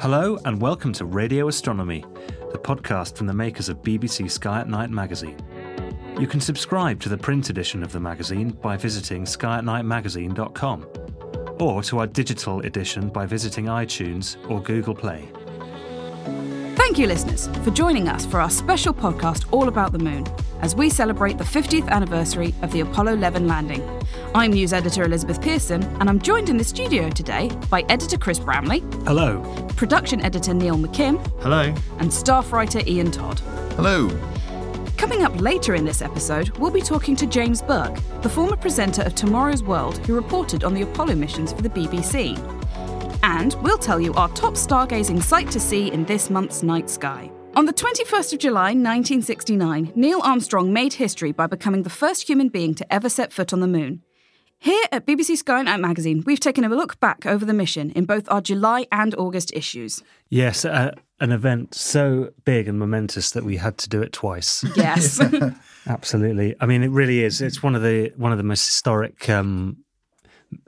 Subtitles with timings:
[0.00, 2.02] Hello, and welcome to Radio Astronomy,
[2.52, 5.36] the podcast from the makers of BBC Sky at Night magazine.
[6.18, 10.86] You can subscribe to the print edition of the magazine by visiting skyatnightmagazine.com
[11.60, 15.28] or to our digital edition by visiting iTunes or Google Play.
[16.90, 20.26] Thank you, listeners, for joining us for our special podcast all about the moon
[20.60, 23.88] as we celebrate the 50th anniversary of the Apollo 11 landing.
[24.34, 28.40] I'm news editor Elizabeth Pearson, and I'm joined in the studio today by editor Chris
[28.40, 29.40] Bramley, Hello.
[29.76, 31.72] production editor Neil McKim, Hello.
[32.00, 33.38] and staff writer Iain Todd.
[33.76, 34.08] Hello.
[34.96, 39.02] Coming up later in this episode, we'll be talking to James Burke, the former presenter
[39.02, 42.36] of Tomorrow's World who reported on the Apollo missions for the BBC.
[43.22, 47.30] And we'll tell you our top stargazing sight to see in this month's night sky.
[47.54, 52.48] On the 21st of July 1969, Neil Armstrong made history by becoming the first human
[52.48, 54.02] being to ever set foot on the moon.
[54.62, 57.90] Here at BBC Sky at Night magazine, we've taken a look back over the mission
[57.92, 60.02] in both our July and August issues.
[60.28, 64.62] Yes, uh, an event so big and momentous that we had to do it twice.
[64.76, 65.18] Yes.
[65.86, 66.54] Absolutely.
[66.60, 67.40] I mean, it really is.
[67.40, 69.78] It's one of the one of the most historic um,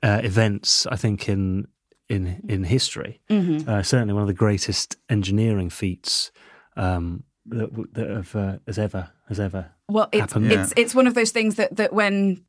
[0.02, 1.68] uh, events, I think, in
[2.08, 3.20] in in history.
[3.30, 6.30] Uh, certainly, one of the greatest engineering feats
[6.76, 10.52] um, that, that have, uh, has ever has ever Well, it's happened.
[10.52, 12.44] it's it's one of those things that that when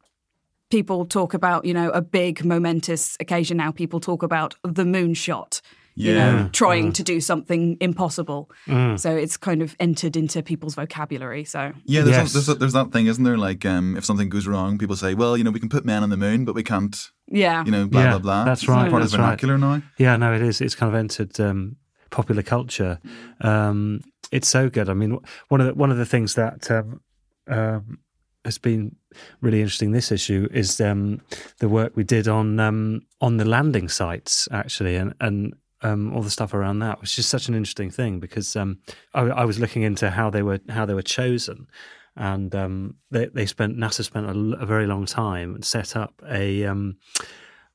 [0.69, 5.62] people talk about you know a big momentous occasion now, people talk about the moonshot.
[5.96, 6.50] You know, Yeah.
[6.52, 8.50] trying to do something impossible.
[8.96, 11.44] So it's kind of entered into people's vocabulary.
[11.46, 12.34] So Yeah, there's, Yes.
[12.34, 13.38] there's, there's that thing, isn't there?
[13.38, 16.02] Like, um, if something goes wrong, people say, well, you know, we can put men
[16.02, 16.96] on the moon, but we can't,
[17.28, 18.44] yeah, you know, blah, Yeah, blah, blah.
[18.46, 19.26] that's It's right, Part that's of right.
[19.26, 19.84] vernacular now.
[20.00, 20.62] Yeah, no, it is.
[20.62, 21.76] It's kind of entered um,
[22.09, 23.00] popular culture.
[23.42, 24.02] Um,
[24.32, 24.90] it's so good.
[24.90, 27.02] I mean, one of the, one of the things that um,
[27.48, 28.00] um,
[28.46, 28.96] has been
[29.42, 31.22] really interesting this issue is um,
[31.59, 35.53] the work we did on um, on the landing sites actually, and and.
[35.84, 38.80] Um, all the stuff around that was just such an interesting thing because um,
[39.14, 41.68] I, I was looking into how they were how they were chosen,
[42.16, 46.66] and um, they they spent NASA spent a very long time and set up a
[46.66, 46.98] um,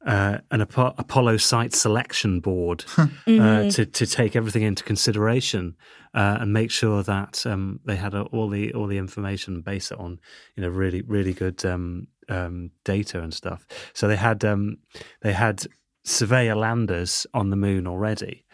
[0.06, 5.76] uh, an Apo- Apollo site selection board uh, to to take everything into consideration
[6.14, 9.92] uh, and make sure that um, they had uh, all the all the information, based
[9.92, 10.20] on
[10.56, 13.66] you know really really good um, um, data and stuff.
[13.92, 14.78] So they had um,
[15.22, 15.66] they had
[16.08, 18.44] surveyor landers on the moon already,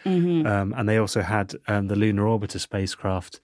[0.45, 3.39] um, and they also had um, the lunar orbiter spacecraft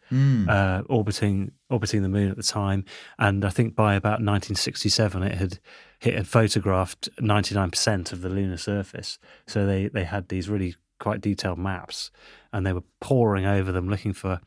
[0.50, 2.84] uh, orbiting orbiting the moon at the time.
[3.18, 5.60] And I think by about 1967, it had
[6.02, 9.18] it had photographed 99% of the lunar surface.
[9.48, 12.12] So they they had these really quite detailed maps,
[12.54, 14.40] and they were poring over them looking for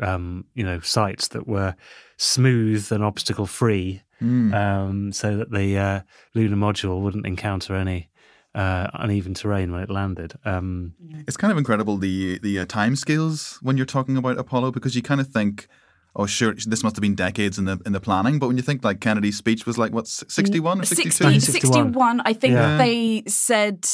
[0.00, 1.74] um, you know sites that were
[2.16, 4.02] smooth and obstacle free,
[4.54, 6.00] um, so that the uh,
[6.34, 8.08] lunar module wouldn't encounter any
[8.54, 10.34] uh, uneven terrain when it landed.
[10.44, 10.94] Um,
[11.26, 14.94] It's kind of incredible the the uh, time scales when you're talking about Apollo because
[14.94, 15.68] you kind of think,
[16.14, 18.38] oh, sure, this must have been decades in the in the planning.
[18.38, 21.40] But when you think like Kennedy's speech was like what 61 or 62?
[21.40, 22.20] 60, 61.
[22.24, 22.76] I think Yeah.
[22.76, 23.86] they said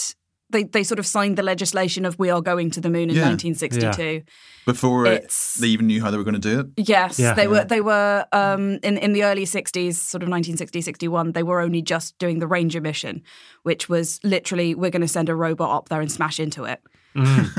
[0.50, 3.16] they they sort of signed the legislation of we are going to the moon in
[3.16, 3.28] Yeah.
[3.28, 4.22] 1962.
[4.66, 6.66] Before It's- they even knew how they were going to do it.
[6.88, 7.32] Yes, Yeah.
[7.34, 7.64] they were.
[7.64, 11.32] They were um, in in the early '60s, sort of 1960, 61.
[11.32, 13.22] They were only just doing the Ranger mission,
[13.62, 16.80] which was literally we're going to send a robot up there and smash into it.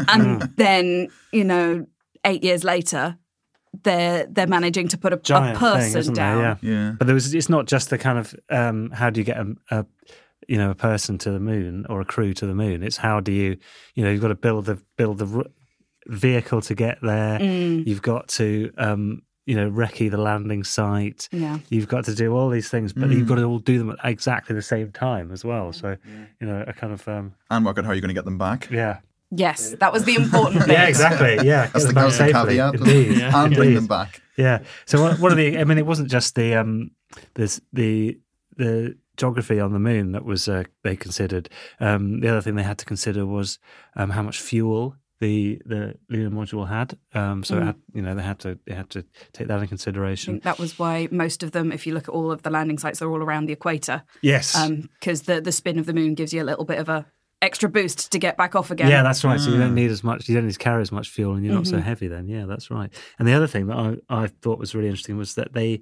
[0.07, 1.85] and then you know,
[2.25, 3.17] eight years later,
[3.83, 6.35] they're they're managing to put a, a Giant thing, person isn't there?
[6.35, 6.59] down.
[6.61, 6.71] Yeah.
[6.71, 6.91] Yeah.
[6.97, 7.33] But there was.
[7.33, 9.85] It's not just the kind of um, how do you get a, a
[10.47, 12.83] you know a person to the moon or a crew to the moon.
[12.83, 13.57] It's how do you
[13.95, 15.45] you know you've got to build the build the
[16.07, 17.39] vehicle to get there.
[17.39, 17.85] Mm.
[17.85, 21.27] You've got to um, you know recce the landing site.
[21.31, 21.59] Yeah.
[21.69, 23.97] You've got to do all these things, but you've got to all do them at
[24.03, 25.73] exactly the same time as well.
[25.73, 25.97] So
[26.39, 28.37] you know a kind of um, And work out how you're going to get them
[28.37, 28.69] back.
[28.71, 28.99] yeah.
[29.31, 30.71] Yes, that was the important bit.
[30.73, 31.35] Yeah, exactly.
[31.47, 32.73] Yeah, That's Get the, them that's back the caveat.
[32.73, 33.21] Indeed.
[33.21, 34.23] And bring them back.
[34.37, 34.63] Yeah.
[34.87, 36.89] So one, one of the, I mean, it wasn't just the um,
[37.35, 38.17] this the
[38.57, 41.49] the geography on the moon that was uh, they considered.
[41.79, 43.59] Um, the other thing they had to consider was
[43.95, 46.97] um, how much fuel the the lunar module had.
[47.13, 49.63] Um, so it had, you know they had to they had to take that in
[49.63, 50.35] I consideration.
[50.35, 52.77] think that was why most of them, if you look at all of the landing
[52.79, 54.55] sites, they're all around the equator Yes.
[54.99, 57.05] because the the spin of the moon gives you a little bit of a
[57.41, 58.89] extra boost to get back off again.
[58.89, 59.39] Yeah, that's right.
[59.39, 60.27] So you don't need as much.
[60.27, 61.77] You don't need to carry as much fuel, and you're not Mm-hmm.
[61.77, 62.07] so heavy.
[62.09, 62.91] Then, yeah, that's right.
[63.17, 65.79] And the other thing that I, I thought was really interesting was that they,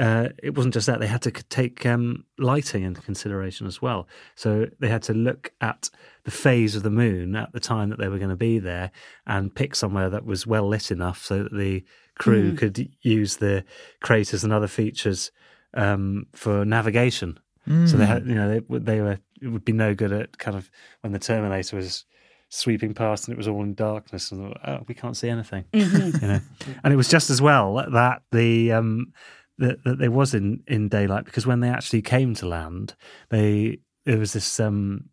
[0.00, 4.08] uh, it wasn't just that they had to take um, lighting into consideration as well.
[4.34, 5.90] So they had to look at
[6.24, 8.92] the phase of the moon at the time that they were going to be there,
[9.26, 11.84] and pick somewhere that was well lit enough so that the
[12.18, 13.64] crew could use the
[14.00, 15.30] craters and other features
[15.74, 17.38] um, for navigation.
[17.86, 19.18] So they had, you know, they, they were.
[19.40, 20.70] It would be no good at kind of
[21.02, 22.04] when the Terminator was
[22.48, 25.64] sweeping past and it was all in darkness and oh, we can't see anything.
[25.72, 25.86] You
[26.20, 26.40] know,
[26.82, 29.12] and it was just as well that the um
[29.60, 32.94] that, that there was in in daylight because when they actually came to land,
[33.30, 35.04] they there was this um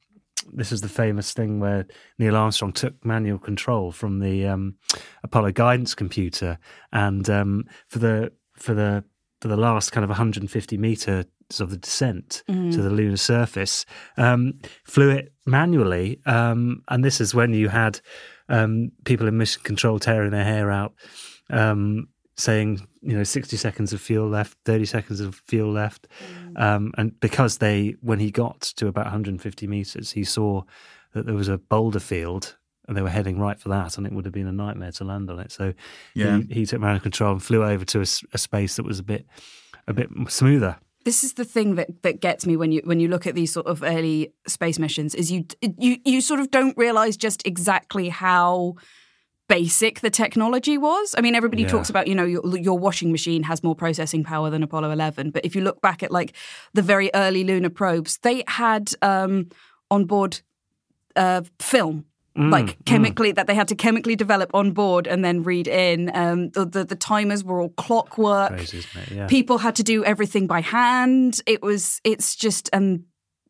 [0.53, 1.85] this is the famous thing where
[2.17, 4.75] Neil Armstrong took manual control from the um,
[5.23, 6.57] Apollo guidance computer,
[6.91, 9.03] and um, for the for the
[9.41, 11.25] for the last kind of 150 meters
[11.59, 13.85] of the descent to the lunar surface,
[14.17, 17.99] um, flew it manually, um, and this is when you had
[18.49, 20.93] um, people in mission control tearing their hair out.
[21.49, 26.07] Um, saying you know 60 seconds of fuel left 30 seconds of fuel left.
[26.55, 30.61] Um, and because they when he got to about 150 meters he saw
[31.13, 32.55] that there was a boulder field
[32.87, 35.03] and they were heading right for that and it would have been a nightmare to
[35.03, 35.51] land on it.
[35.51, 35.73] So
[36.13, 36.41] Yeah.
[36.47, 39.25] he, he took manual control and flew over to a space that was a bit
[39.87, 40.77] a bit smoother.
[41.05, 43.51] This is the thing that, that gets me when you when you look at these
[43.53, 45.45] sort of early space missions is you
[45.79, 48.75] you you sort of don't realize just exactly how
[49.47, 51.15] basic the technology was.
[51.17, 51.69] I mean, everybody Yeah.
[51.69, 55.31] talks about you know your, your washing machine has more processing power than Apollo 11,
[55.31, 56.33] but if you look back at like
[56.73, 59.49] the very early lunar probes, they had um,
[59.89, 60.41] on board
[61.15, 62.05] uh, film.
[62.37, 66.11] Mm, like chemically that they had to chemically develop on board and then read in
[66.15, 69.11] um, the, the the timers were all clockwork Crazy, isn't it?
[69.11, 69.25] Yeah.
[69.25, 73.05] people had to do everything by hand it was it's just and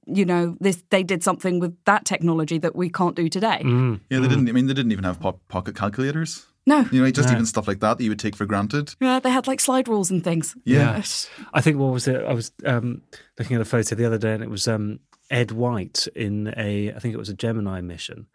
[0.07, 4.00] you know this they did something with that technology that we can't do today Mm.
[4.09, 4.50] Yeah, they didn't.
[4.50, 6.45] I mean, they didn't even have po- pocket calculators.
[6.65, 8.95] no You know, just even stuff like that that you would take for granted.
[9.00, 10.92] yeah, they had like slide rules and things Yeah.
[10.92, 12.21] It's- I think what was it?
[12.24, 13.01] I was um,
[13.38, 15.00] looking at a photo the other day, and it was um,
[15.30, 18.27] Ed White in a, I think it was a Gemini mission,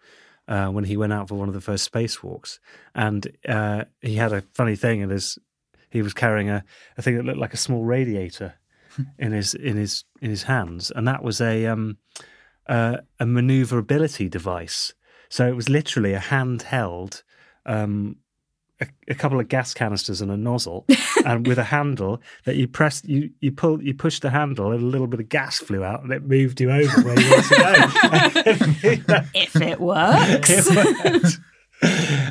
[0.48, 2.58] uh, when he went out for one of the first spacewalks,
[2.94, 5.38] and uh, he had a funny thing and his,
[5.90, 6.64] he was carrying a,
[6.98, 8.54] a thing that looked like a small radiator
[9.18, 11.98] in his in his in his hands, and that was a um,
[12.68, 14.92] uh, a maneuverability device.
[15.28, 17.22] So it was literally a handheld.
[17.66, 18.16] Um,
[18.80, 20.86] a, a couple of gas canisters and a nozzle,
[21.24, 24.82] and with a handle that you pressed, you you pull, you pushed the handle, and
[24.82, 27.48] a little bit of gas flew out, and it moved you over where you wanted
[27.48, 29.20] to go.
[29.34, 31.38] if it works It worked.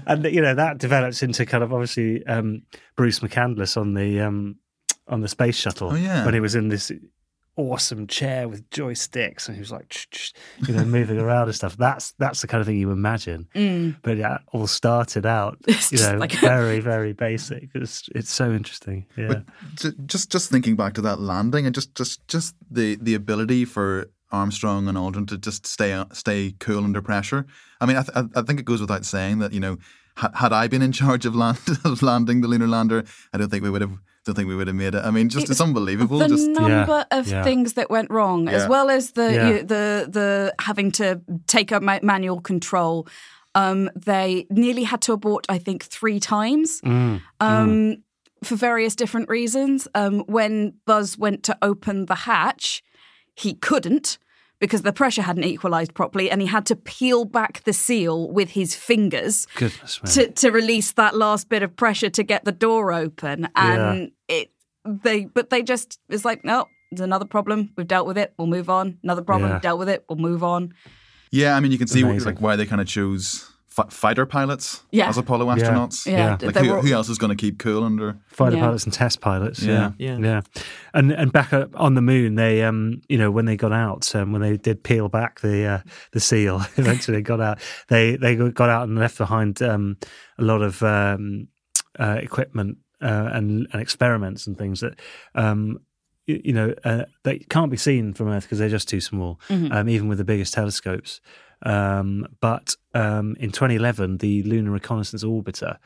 [0.07, 2.63] and you know that develops into kind of obviously um,
[2.97, 4.57] Bruce McCandless on the um,
[5.07, 6.23] on the space shuttle Oh, yeah.
[6.25, 6.91] when he was in this
[7.57, 10.33] awesome chair with joysticks and he was like "Ch, ch,"
[10.67, 13.45] you know moving around and stuff that's that's the kind of thing you imagine
[14.03, 15.67] but yeah it all started out Mm.
[15.75, 20.49] It's you know like- very very basic it's it's so interesting yeah But just just
[20.49, 24.97] thinking back to that landing and just just just the the ability for Armstrong and
[24.97, 27.45] Aldrin to just stay stay cool under pressure.
[27.81, 29.77] I mean, I, th- I think it goes without saying that you know,
[30.15, 33.03] ha- had I been in charge of land of landing the lunar lander,
[33.33, 33.97] I don't think we would have.
[34.25, 35.03] Don't think we would have made it.
[35.03, 36.19] I mean, just it's, unbelievable.
[36.19, 37.43] the just number of yeah.
[37.43, 39.47] things that went wrong, as well as the Yeah.
[39.49, 43.07] you, the the having to take up manual control.
[43.55, 47.97] Um, they nearly had to abort, I think, three times Mm, um,
[48.43, 49.87] for various different reasons.
[49.93, 52.81] Um, when Buzz went to open the hatch,
[53.35, 54.17] he couldn't
[54.61, 58.51] because the pressure hadn't equalized properly and he had to peel back the seal with
[58.51, 62.93] his fingers Goodness to, to release that last bit of pressure to get the door
[62.93, 63.49] open.
[63.55, 64.51] And it
[64.85, 67.71] they but they just it's like no there's another problem.
[67.75, 68.33] We've dealt with it.
[68.37, 68.97] We'll move on.
[69.03, 69.49] Another problem.
[69.49, 69.55] Yeah.
[69.55, 70.05] we've dealt with it.
[70.09, 70.73] We'll move on.
[71.31, 72.25] Yeah, I mean, you can see Amazing.
[72.25, 75.09] like why they kind of chose fi- fighter pilots Yeah.
[75.09, 76.05] as Apollo astronauts.
[76.05, 76.47] yeah, Yeah.
[76.47, 78.17] Like who, were- who else is going to keep cool under?
[78.27, 78.63] fighter Yeah.
[78.65, 79.63] pilots and test pilots.
[79.63, 79.93] Yeah.
[79.97, 80.41] Yeah, Yeah.
[80.93, 84.13] And and back up on the moon, they um you know when they got out,
[84.15, 85.79] um, when they did peel back the uh,
[86.11, 87.59] the seal, eventually got out.
[87.87, 89.97] They they got out and left behind um
[90.37, 91.47] a lot of um
[91.99, 94.99] uh, equipment uh, and and experiments and things that
[95.35, 95.79] um.
[96.27, 99.39] You, you know, uh, they can't be seen from Earth because they're just too small,
[99.49, 101.19] um, even with the biggest telescopes.
[101.63, 105.77] Um, but um, in 2011, the Lunar Reconnaissance Orbiter,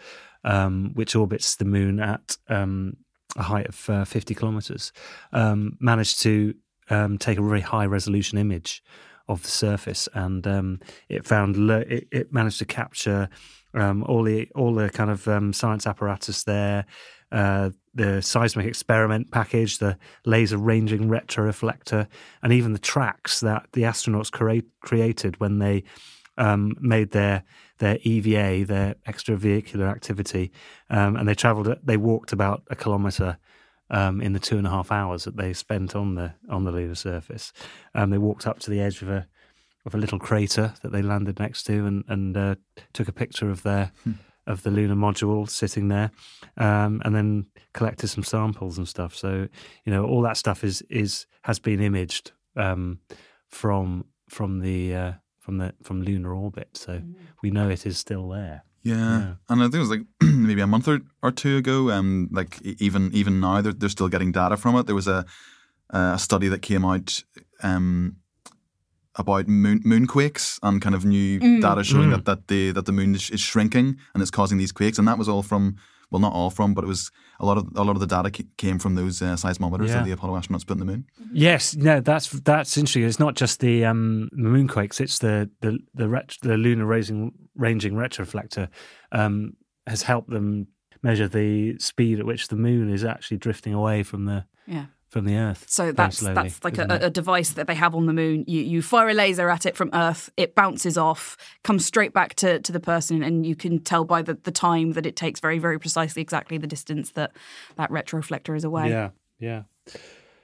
[0.43, 2.97] um, which orbits the moon at um,
[3.35, 4.91] a height of uh, 50 kilometers,
[5.33, 6.53] um, managed to
[7.19, 8.83] take a very high resolution image
[9.27, 10.79] of the surface, and um,
[11.09, 13.29] it found it, it managed to capture
[13.73, 16.85] um, all the all the kind of um, science apparatus there.
[17.31, 22.07] Uh, the seismic experiment package, the laser ranging retroreflector,
[22.43, 25.83] and even the tracks that the astronauts create, created when they
[26.37, 27.43] um, made their
[27.77, 30.51] their EVA, their extravehicular activity,
[30.89, 31.73] um, and they travelled.
[31.83, 33.37] They walked about a kilometre
[33.89, 36.71] um, in the two and a half hours that they spent on the on the
[36.71, 37.53] lunar surface.
[37.93, 39.27] Um, they walked up to the edge of a
[39.85, 42.55] of a little crater that they landed next to, and and uh,
[42.93, 43.91] took a picture of their
[44.47, 46.11] of the lunar module sitting there,
[46.57, 49.15] um, and then collected some samples and stuff.
[49.15, 49.47] So
[49.85, 52.99] you know all that stuff is is has been imaged um,
[53.47, 56.69] from from the uh, from the from lunar orbit.
[56.73, 57.01] So
[57.41, 58.63] we know it is still there.
[58.83, 58.95] Yeah.
[58.95, 59.33] Yeah.
[59.49, 61.89] and I think it was like maybe a month or, or two ago.
[61.89, 64.85] Um, like e- even even now, they're, they're still getting data from it.
[64.85, 65.25] There was a
[65.89, 67.23] a study that came out
[67.63, 68.17] um,
[69.17, 73.15] about moon moonquakes and kind of new data showing that, that the that the moon
[73.15, 75.75] is, is shrinking and it's causing these quakes, and that was all from
[76.11, 78.29] well, not all from, but it was a lot of a lot of the data
[78.29, 79.95] ca- came from those uh, seismometers Yeah.
[79.95, 81.05] that the Apollo astronauts put in the moon.
[81.33, 83.03] Yes, no, that's that's interesting.
[83.03, 87.93] It's not just the um, moonquakes; it's the the the, ret- the lunar ranging ranging
[87.93, 88.69] retroreflector
[89.11, 89.53] um,
[89.87, 90.67] has helped them
[91.01, 95.25] measure the speed at which the moon is actually drifting away from the yeah from
[95.25, 95.65] the Earth.
[95.67, 98.43] So that's slowly, that's like a, a device that they have on the moon.
[98.47, 102.35] You you fire a laser at it from Earth, it bounces off, comes straight back
[102.35, 105.39] to, to the person, and you can tell by the, the time that it takes
[105.39, 107.31] very very precisely exactly the distance that
[107.75, 108.89] that retroreflector is away.
[108.89, 109.09] Yeah,
[109.39, 109.63] yeah.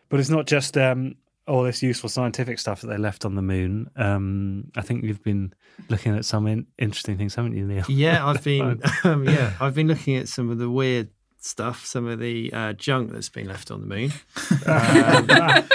[0.09, 1.15] But it's not just um,
[1.47, 3.89] all this useful scientific stuff that they left on the moon.
[3.95, 5.53] Um, I think you've been
[5.89, 7.85] looking at some in- interesting things, haven't you, Neil?
[7.89, 11.09] Yeah, I've been um, yeah, I've been looking at some of the weird
[11.43, 14.11] stuff, some of the uh, junk that's been left on the moon,
[14.67, 15.67] um,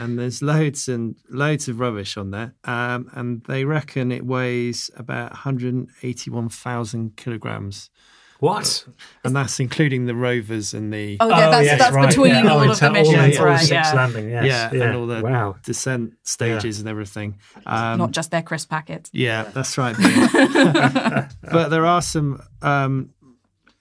[0.00, 2.54] and there's loads and loads of rubbish on there.
[2.64, 7.90] Um, and they reckon it weighs about 181,000 kilograms,
[8.40, 8.86] What?
[9.24, 12.48] and that's including the rovers and the Oh yeah, that's yes, that's right, between yeah.
[12.50, 13.58] all Oh, of the missions, all the- all right?
[13.60, 14.44] six Yeah, landing, yes.
[14.72, 15.56] yeah, and all the wow.
[15.62, 17.38] descent stages and everything.
[17.66, 19.10] Um, not just their crisp packets.
[19.12, 19.94] Yeah, that's right.
[21.52, 23.10] but there are some um,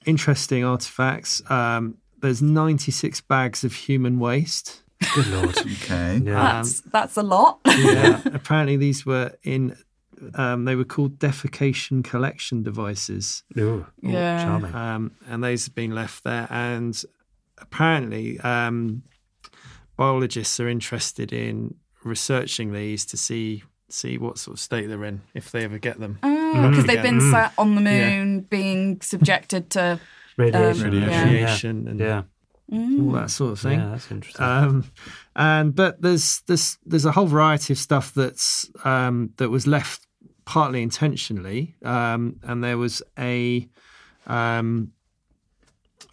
[0.05, 1.41] interesting artifacts.
[1.50, 4.84] Um, there's 96 bags of human waste.
[5.15, 5.58] Good lord.
[5.84, 6.22] Okay.
[6.24, 6.34] Yeah.
[6.62, 7.60] That's that's a lot.
[7.65, 9.75] Yeah, apparently these were in.
[10.36, 14.43] Um, they were called defecation collection devices, Ooh, Yeah.
[14.43, 14.75] charming.
[14.75, 16.46] um, and those have been left there.
[16.51, 17.01] And
[17.58, 19.01] apparently, um,
[19.98, 25.21] biologists are interested in researching these to see see what sort of state they're in
[25.33, 26.17] if they ever get them.
[26.21, 27.31] Because they've been Mm.
[27.31, 30.00] sat on the moon, being subjected to
[30.38, 30.88] Radiation.
[30.88, 31.29] Um, yeah.
[31.29, 31.69] yeah.
[31.69, 32.24] And Yeah.
[32.71, 33.79] all that sort of thing.
[33.79, 34.45] Yeah, that's interesting.
[34.45, 34.86] Um,
[35.36, 40.07] and but there's there's there's a whole variety of stuff that's um, that was left
[40.45, 43.67] partly intentionally, um, and there was a
[44.27, 44.91] um,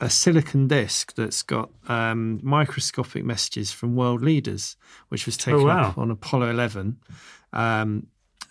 [0.00, 4.76] a silicon disc that's got um, microscopic messages from world leaders,
[5.08, 5.88] which was taken wow.
[5.88, 6.96] up on Apollo 11.
[7.52, 8.06] Um,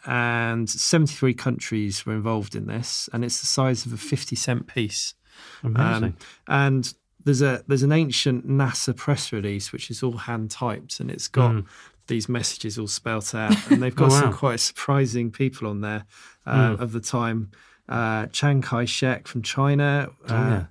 [0.06, 4.68] and 73 countries were involved in this, and it's the size of a 50 cent
[4.68, 5.14] piece.
[5.64, 6.04] Amazing.
[6.04, 11.02] Um, and there's a there's an ancient NASA press release which is all hand typed
[11.02, 11.64] and it's got
[12.08, 14.06] these messages all spelt out and they've got.
[14.14, 16.06] Oh, some quite surprising people on there
[16.46, 16.82] uh, Hmm.
[16.82, 17.52] of the time.
[17.90, 20.66] Uh, Chiang Kai-shek from China, uh, Oh, yeah.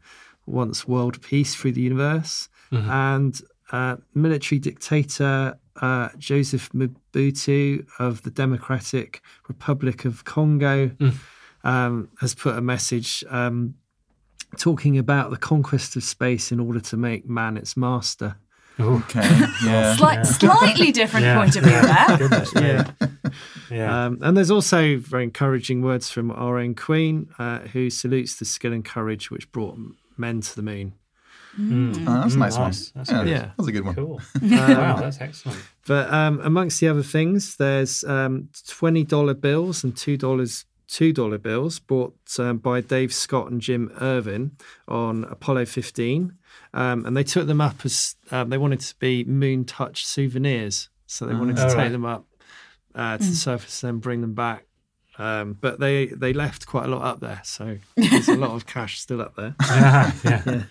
[0.47, 2.91] wants world peace through the universe, Mm-hmm.
[2.91, 3.41] and
[3.71, 11.09] uh, military dictator uh, Joseph Mobutu of the Democratic Republic of Congo Hmm.
[11.65, 13.75] um, has put a message um,
[14.59, 18.37] talking about the conquest of space in order to make man its master.
[18.79, 19.27] Okay.
[19.65, 19.97] Yeah.
[19.97, 21.39] Slight, Slightly different Yeah.
[21.39, 22.17] point of view there.
[22.19, 22.53] Goodness.
[22.61, 22.91] Yeah.
[23.71, 24.05] Yeah.
[24.07, 28.45] Um, and there's also very encouraging words from our own Queen, uh, who salutes the
[28.45, 29.77] skill and courage which brought
[30.17, 30.93] men to the moon.
[31.59, 32.59] Oh, that's a nice, nice.
[32.59, 32.71] one.
[32.97, 33.29] That's yeah, good.
[33.31, 33.51] Yeah.
[33.57, 33.95] That's a good one.
[33.95, 34.21] cool.
[34.43, 35.63] wow, that's excellent.
[35.87, 41.13] But um, amongst the other things, there's um, twenty dollar bills and two dollars two
[41.13, 44.53] dollar bills bought um, by Dave Scott and Jim Irwin
[44.87, 46.33] on Apollo 15,
[46.75, 50.89] um, and they took them up as um, they wanted to be moon touch souvenirs.
[51.07, 51.93] So they wanted to Oh, take right.
[51.93, 52.27] them up
[52.95, 54.65] uh, to the surface and then bring them back.
[55.19, 58.67] Um, but they they left quite a lot up there, so there's a lot of
[58.67, 59.55] cash still up there.
[59.71, 60.63] yeah, yeah.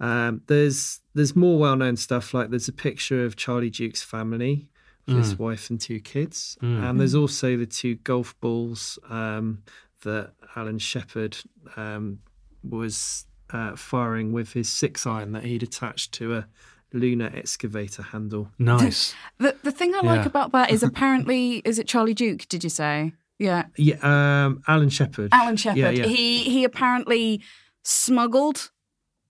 [0.00, 4.68] Um, there's there's more well known stuff like there's a picture of Charlie Duke's family,
[5.06, 9.62] with his wife and two kids, and there's also the two golf balls um,
[10.02, 11.36] that Alan Shepard
[11.76, 12.18] um,
[12.68, 16.46] was uh, firing with his six iron that he'd attached to a
[16.92, 18.50] lunar excavator handle.
[18.58, 19.14] Nice.
[19.38, 20.26] The, the thing I like Yeah.
[20.26, 23.12] about that is apparently, is it Charlie Duke, did you say?
[23.38, 23.66] Yeah.
[23.76, 23.96] Yeah,
[24.46, 25.28] um, Alan Shepard.
[25.32, 25.78] Alan Shepard.
[25.78, 26.06] Yeah, yeah.
[26.06, 27.42] He he apparently
[27.84, 28.70] smuggled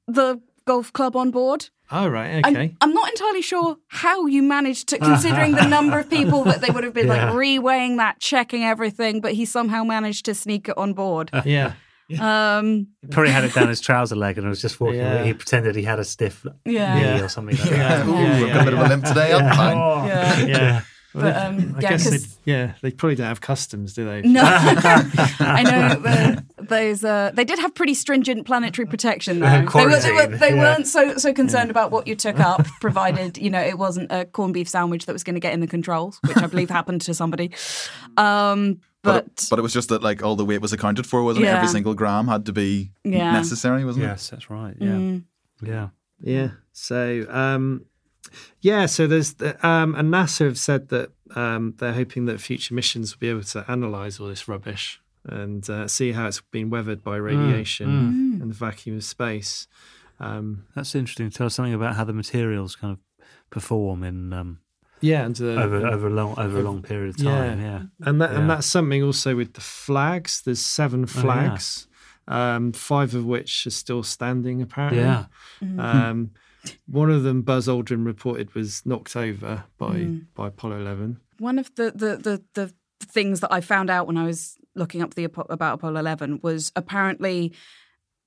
[0.06, 1.68] the golf club on board.
[1.90, 2.74] Oh right, I'm- okay.
[2.80, 6.68] I'm, not entirely sure how you managed to, considering the number of people that they
[6.68, 7.30] would have been Yeah.
[7.30, 11.30] like reweighing that, checking everything, but he somehow managed to sneak it on board.
[11.44, 11.74] yeah,
[12.18, 14.96] Um, Probably had it down his trouser leg and was just walking.
[14.98, 15.22] Yeah.
[15.22, 17.16] He pretended he had a stiff Yeah.
[17.16, 17.76] knee or something like Yeah.
[18.04, 18.06] that.
[18.08, 19.32] Ooh, Yeah, I've got a bit of a limp today.
[19.32, 19.76] I'm fine.
[19.78, 20.46] Oh.
[20.46, 20.82] yeah.
[21.16, 21.22] Yeah.
[21.22, 24.22] But, um, I yeah, guess 'cause- they, yeah, they probably don't have customs, do they?
[24.22, 27.04] No, I know the, those.
[27.04, 29.46] Uh, they did have pretty stringent planetary protection, though.
[29.74, 30.60] They, were, they, were, they yeah.
[30.60, 34.24] weren't so so concerned about what you took up, provided you know it wasn't a
[34.26, 37.00] corned beef sandwich that was going to get in the controls, which I believe happened
[37.02, 37.50] to somebody.
[38.16, 41.06] Um, But, but, it, but it was just that like all the weight was accounted
[41.06, 41.48] for, wasn't it?
[41.48, 43.32] Every single gram had to be Yeah.
[43.32, 44.08] necessary, wasn't it?
[44.08, 44.74] Yes, that's right.
[44.80, 45.22] Yeah, Mm.
[45.62, 45.88] yeah.
[46.20, 46.48] Yeah.
[46.72, 47.84] So, um,
[48.60, 48.86] yeah.
[48.86, 53.14] So there's the, um, and NASA have said that um, they're hoping that future missions
[53.14, 57.02] will be able to analyze all this rubbish and uh, see how it's been weathered
[57.02, 59.66] by radiation and the vacuum of space.
[60.20, 61.30] Um, That's interesting.
[61.30, 64.60] Tell us something about how the materials kind of perform in um,
[65.00, 67.60] yeah, and uh, over over a long over a long period of time.
[67.60, 68.38] Yeah, and that Yeah.
[68.40, 70.40] and that's something also with the flags.
[70.42, 71.86] There's seven flags,
[72.28, 74.62] um, five of which are still standing.
[74.62, 75.26] Apparently, yeah.
[75.60, 76.30] Um,
[76.86, 80.26] one of them, Buzz Aldrin reported, was knocked over by Mm.
[80.34, 81.18] by Apollo 11.
[81.38, 82.72] one of the, the the the
[83.06, 86.72] things that I found out when I was looking up the about Apollo 11 was
[86.76, 87.52] apparently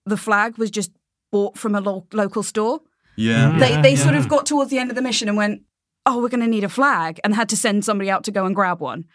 [0.06, 0.92] the flag was just
[1.32, 2.82] bought from a lo- local store.
[3.16, 3.58] Yeah.
[3.60, 5.62] they they sort of got towards the end of the mission and went,
[6.06, 8.46] "Oh, we're going to need a flag," and had to send somebody out to go
[8.46, 9.06] and grab one.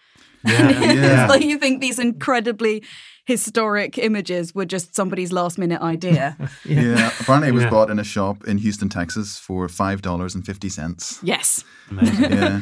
[0.45, 1.27] Yeah, Yeah.
[1.27, 2.83] Like you think these incredibly
[3.25, 6.37] historic images were just somebody's last minute idea.
[6.65, 7.11] Yeah.
[7.21, 7.71] Apparently, it was Yeah.
[7.71, 11.19] bought in a shop in Houston, Texas, for five dollars and fifty cents.
[11.23, 11.65] yes.
[11.91, 12.33] Amazing.
[12.33, 12.61] yeah.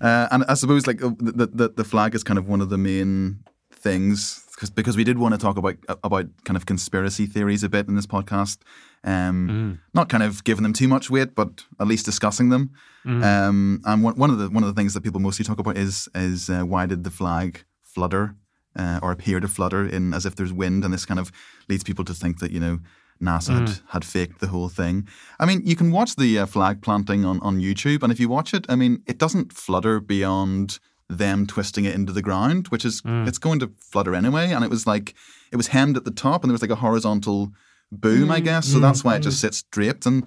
[0.00, 2.68] Uh, and I suppose like uh, the, the the flag is kind of one of
[2.70, 3.38] the main
[3.72, 7.68] things because because we did want to talk about about kind of conspiracy theories a
[7.68, 8.58] bit in this podcast.
[9.04, 12.70] Um, Not kind of giving them too much weight, but at least discussing them.
[13.04, 15.76] Um, and one, one of the one of the things that people mostly talk about
[15.76, 18.34] is is uh, why did the flag flutter
[18.76, 21.32] uh, or appear to flutter in as if there's wind, and this kind of
[21.68, 22.78] leads people to think that you know
[23.20, 23.80] NASA had, mm.
[23.88, 25.06] had faked the whole thing.
[25.38, 28.28] I mean, you can watch the uh, flag planting on, on YouTube, and if you
[28.28, 32.84] watch it, I mean, it doesn't flutter beyond them twisting it into the ground, which
[32.84, 33.26] is mm.
[33.28, 34.52] it's going to flutter anyway.
[34.52, 35.14] And it was like
[35.50, 37.52] it was hemmed at the top, and there was like a horizontal
[37.90, 38.68] boom, I mm, guess.
[38.68, 40.06] So that's why it just sits draped.
[40.06, 40.26] And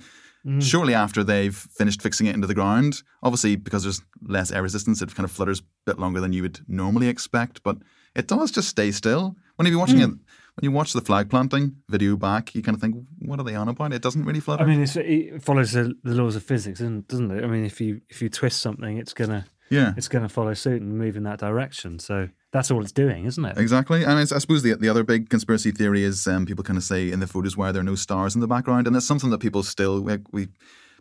[0.59, 5.01] shortly after they've finished fixing it into the ground, obviously because there's less air resistance,
[5.01, 7.63] it kind of flutters a bit longer than you would normally expect.
[7.63, 7.77] But
[8.15, 9.35] it does just stay still.
[9.55, 12.81] When you're watching it, when you watch the flag planting video back, you kind of
[12.81, 13.93] think, what are they on about?
[13.93, 14.63] It doesn't really flutter.
[14.63, 17.43] I mean, it's, it follows the, the laws of physics, doesn't it?
[17.43, 19.93] I mean, if you if you twist something, it's gonna yeah.
[19.97, 21.99] it's gonna follow suit and move in that direction.
[21.99, 23.57] So that's all it's doing, isn't it?
[23.57, 24.03] Exactly.
[24.05, 27.11] And I suppose the, the other big conspiracy theory is um, people kind of say
[27.11, 28.87] in the photos why there are no stars in the background.
[28.87, 30.47] And it's something that people still, we, we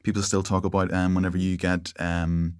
[0.02, 2.56] people still talk about um, whenever you get um,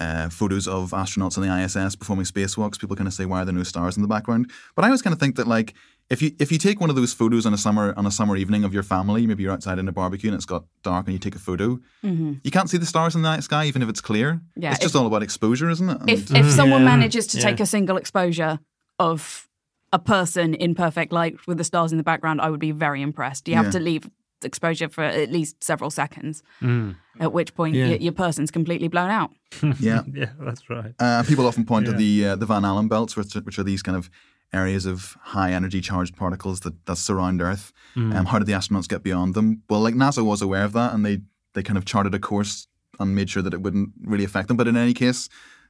[0.00, 2.78] uh, photos of astronauts on the ISS performing spacewalks.
[2.80, 4.50] People kind of say, why are there no stars in the background?
[4.74, 5.74] But I always kind of think that like,
[6.08, 8.36] if you if you take one of those photos on a summer on a summer
[8.36, 11.12] evening of your family, maybe you're outside in a barbecue and it's got dark and
[11.12, 13.88] you take a photo, you can't see the stars in the night sky even if
[13.88, 14.40] it's clear.
[14.56, 16.00] Yeah, it's just all about exposure, isn't it?
[16.00, 16.88] And- If if someone Yeah.
[16.96, 17.44] manages to Yeah.
[17.50, 18.58] take a single exposure
[18.98, 19.46] of
[19.92, 23.02] a person in perfect light with the stars in the background, I would be very
[23.02, 23.46] impressed.
[23.48, 23.70] You have Yeah.
[23.78, 24.10] to leave
[24.44, 26.96] exposure for at least several seconds, Mm.
[27.18, 27.86] at which point Yeah.
[27.88, 29.30] your, your person's completely blown out.
[29.80, 30.02] yeah.
[30.12, 30.94] Yeah, that's right.
[30.98, 33.82] Uh, people often point to the uh, the Van Allen belts, which, which are these
[33.82, 34.10] kind of
[34.52, 37.72] areas of high energy charged particles that, that surround Earth.
[37.96, 39.62] Um, how did the astronauts get beyond them?
[39.70, 41.20] Well, like NASA was aware of that, and they
[41.54, 42.66] they kind of charted a course
[42.98, 44.56] and made sure that it wouldn't really affect them.
[44.56, 45.28] But in any case,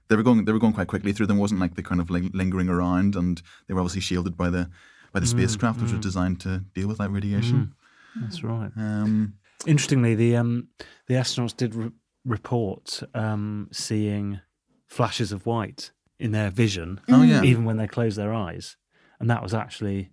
[0.08, 1.38] they were going they were going quite quickly through them.
[1.38, 4.50] It wasn't like they kind of ling- lingering around, and they were obviously shielded by
[4.50, 4.68] the
[5.12, 7.74] by the spacecraft, which was designed to deal with that radiation.
[8.20, 8.70] That's right.
[8.76, 9.34] Um,
[9.66, 10.68] Interestingly, the um,
[11.06, 11.90] the astronauts did re-
[12.24, 14.40] report um, seeing
[14.86, 17.42] flashes of white in their vision, Oh, yeah.
[17.42, 18.76] even when they closed their eyes,
[19.20, 20.10] and that was actually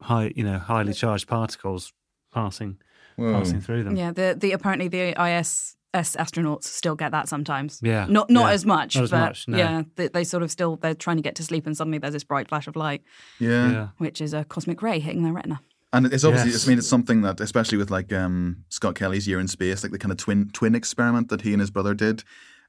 [0.00, 1.92] high, you know, highly charged particles
[2.32, 2.78] passing
[3.16, 3.32] Whoa.
[3.32, 3.96] passing through them.
[3.96, 7.80] Yeah, the the apparently the ISS astronauts still get that sometimes.
[7.82, 8.52] Yeah, Not not yeah.
[8.52, 9.58] as much, Not as but much, no.
[9.58, 12.12] yeah, they, they sort of still they're trying to get to sleep and suddenly there's
[12.14, 13.02] this bright flash of light,
[13.38, 13.70] yeah.
[13.70, 13.88] yeah.
[13.98, 15.60] which is a cosmic ray hitting their retina.
[15.92, 16.66] And it's obviously, Yes.
[16.66, 19.92] I mean, it's something that, especially with like um, Scott Kelly's Year in Space, like
[19.92, 22.24] the kind of twin twin experiment that he and his brother did.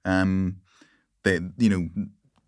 [0.05, 0.57] Um,
[1.23, 1.89] they, you know,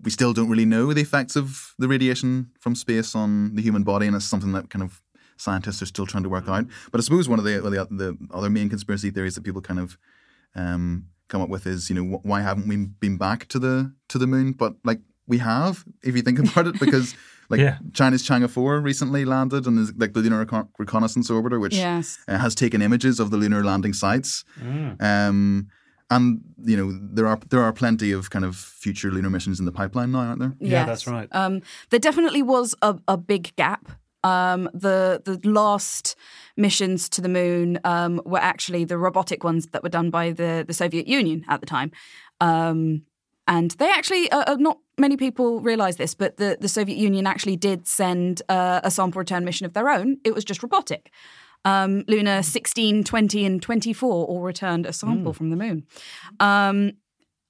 [0.02, 3.84] we still don't really know the effects of the radiation from space on the human
[3.84, 5.02] body, and it's something that kind of
[5.36, 6.66] scientists are still trying to work out.
[6.92, 9.80] But I suppose one of the the, the other main conspiracy theories that people kind
[9.80, 9.98] of
[10.56, 13.94] um, come up with is, you know, wh- why haven't we been back to the
[14.08, 14.54] to the moon?
[14.54, 17.16] But like we have, if you think about it, because
[17.50, 17.78] like Yeah.
[17.94, 22.18] China's Chang'e four recently landed and is like the lunar Recon- reconnaissance orbiter, which Yes.
[22.28, 24.44] uh, has taken images of the lunar landing sites.
[25.00, 25.68] Um,
[26.10, 29.66] and you know there are there are plenty of kind of future lunar missions in
[29.66, 30.54] the pipeline now, aren't there?
[30.60, 30.88] Yeah, Yes.
[30.88, 31.30] that's right.
[31.32, 33.92] Um, there definitely was a, a big gap.
[34.24, 36.16] Um, the the last
[36.58, 40.66] missions to the moon um, were actually the robotic ones that were done by the
[40.68, 41.92] the Soviet Union at the time,
[42.42, 43.04] um,
[43.48, 47.28] and they actually uh, uh, not many people realize this, but the the Soviet Union
[47.28, 50.18] actually did send uh, a sample return mission of their own.
[50.24, 51.12] It was just robotic.
[51.64, 55.86] Um, Luna 16, 20, and 24 all returned a sample from the moon.
[56.40, 56.94] Um,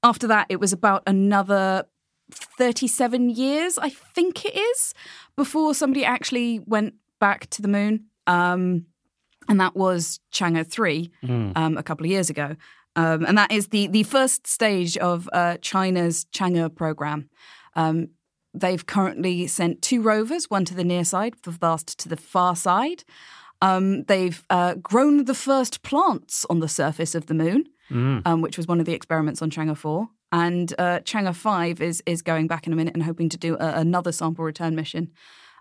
[0.03, 1.85] after that, it was about another
[2.33, 4.93] 37 years, I think it is,
[5.37, 8.05] before somebody actually went back to the moon.
[8.27, 8.85] Um,
[9.47, 11.11] and that was Chang'e 3
[11.55, 12.55] um, a couple of years ago.
[12.95, 17.29] Um, and that is the, the first stage of uh, China's Chang'e program.
[17.75, 18.09] Um,
[18.53, 22.55] they've currently sent two rovers, one to the near side, the last to the far
[22.55, 23.03] side.
[23.61, 27.65] Um, they've uh, grown the first plants on the surface of the moon,
[28.25, 30.09] um, which was one of the experiments on Chang'e 4.
[30.33, 33.55] And uh, Chang'e 5 is, is going back in a minute and hoping to do
[33.55, 35.11] a, another sample return mission.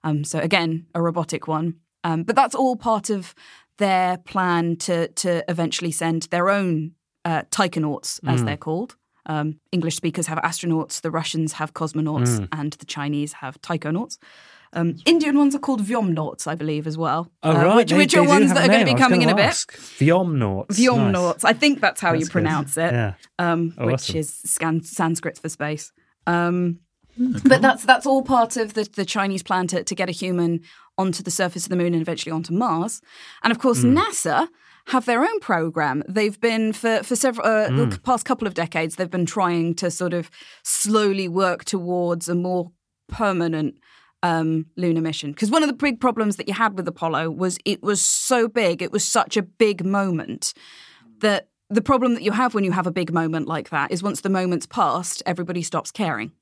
[0.03, 1.77] Um, so, again, a robotic one.
[2.03, 3.35] Um, but that's all part of
[3.77, 6.93] their plan to, to eventually send their own
[7.25, 8.97] uh, taikonauts, as they're called.
[9.27, 14.19] Um, English speakers have astronauts, the Russians have cosmonauts, and the Chinese have taikonauts.
[14.73, 17.31] Um, Indian ones are called vyomnauts, I believe, as well.
[17.43, 17.77] Oh, uh, right.
[17.77, 19.47] Which, they- which they are ones that are going to be coming in a bit.
[19.47, 19.77] ask.
[19.99, 20.69] Vyomnauts.
[20.69, 21.45] Vyomnauts.
[21.45, 22.33] I think that's how That's you good.
[22.33, 22.93] pronounce it.
[22.93, 23.15] Yeah.
[23.39, 24.17] Um, Oh, which awesome.
[24.17, 25.91] is scan- Sanskrit for space.
[26.27, 26.79] Um,
[27.45, 30.61] But that's that's all part of the, the Chinese plan to, to get a human
[30.97, 33.01] onto the surface of the moon and eventually onto Mars.
[33.43, 33.99] And of course, Hmm.
[33.99, 34.49] NASA
[34.91, 36.03] have their own program.
[36.09, 37.89] They've been for for several uh, Hmm.
[37.91, 38.97] the past couple of decades.
[38.97, 40.31] They've been trying to sort of
[40.63, 42.71] slowly work towards a more
[43.09, 43.75] permanent
[44.23, 45.33] um, lunar mission.
[45.33, 48.49] Because one of the big problems that you had with Apollo was it was so
[48.49, 48.83] big.
[48.83, 50.53] It was such a big moment
[51.21, 54.03] that the problem that you have when you have a big moment like that is
[54.03, 56.33] once the moment's passed, everybody stops caring.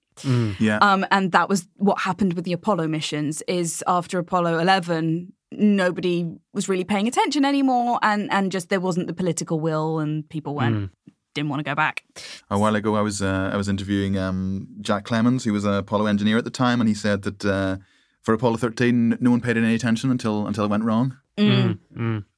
[0.59, 0.79] Yeah.
[0.81, 3.43] Um, and that was what happened with the Apollo missions.
[3.47, 9.07] Is after Apollo eleven, nobody was really paying attention anymore, and and just there wasn't
[9.07, 10.91] the political will, and people went
[11.35, 12.05] didn't want to go back.
[12.51, 15.75] A while ago, I was uh, I was interviewing um, Jack Clemons, who was an
[15.75, 17.77] Apollo engineer at the time, and he said that uh,
[18.23, 21.17] for Apollo 13, no one paid any attention until until it went wrong.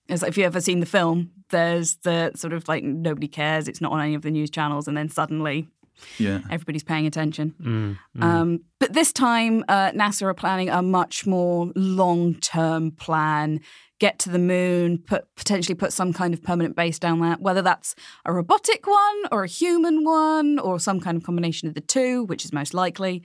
[0.09, 3.69] It's like if you ever seen the film, there's the sort of like nobody cares.
[3.69, 5.69] It's not on any of the news channels, and then suddenly
[6.19, 6.41] Yeah.
[6.51, 7.99] everybody's paying attention.
[8.21, 13.61] Um, but this time, uh, NASA are planning a much more long term plan.
[13.99, 17.61] Get to the moon, put potentially put some kind of permanent base down there, whether
[17.61, 21.83] that's a robotic one or a human one or some kind of combination of the
[21.83, 23.23] two, which is most likely,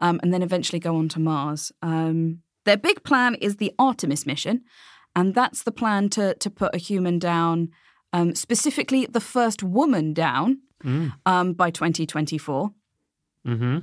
[0.00, 1.70] um, and then eventually go on to Mars.
[1.80, 4.62] Um, their big plan is the Artemis mission,
[5.14, 7.68] and that's the plan to to put a human down,
[8.12, 12.70] um, specifically the first woman down um, by 2024
[13.46, 13.78] Mm-hmm.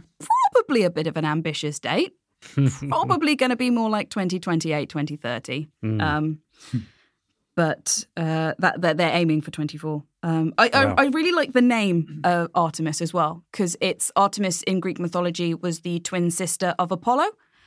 [0.54, 2.12] probably a bit of an ambitious date.
[2.90, 5.70] probably going to be more like 2028, 2030.
[6.02, 6.40] Um,
[7.56, 10.04] but uh, that, that they're aiming for 24.
[10.24, 10.96] Um, I, Wow.
[10.98, 15.00] I, I really like the name uh, Artemis as well because it's Artemis in Greek
[15.00, 17.26] mythology was the twin sister of Apollo.